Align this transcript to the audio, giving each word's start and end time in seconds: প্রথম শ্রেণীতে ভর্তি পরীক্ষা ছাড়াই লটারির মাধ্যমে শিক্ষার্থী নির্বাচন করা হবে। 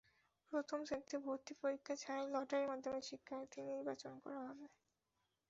প্রথম 0.51 0.79
শ্রেণীতে 0.83 1.17
ভর্তি 1.25 1.53
পরীক্ষা 1.61 1.93
ছাড়াই 1.95 2.27
লটারির 2.33 2.69
মাধ্যমে 2.71 2.99
শিক্ষার্থী 3.09 3.59
নির্বাচন 3.69 4.13
করা 4.23 4.41
হবে। 4.47 4.65